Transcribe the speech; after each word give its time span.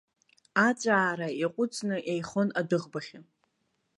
Аҵәаара 0.67 1.27
иаҟәыҵны 1.39 1.97
еихон 2.11 2.47
адәыӷбагьы. 2.59 3.19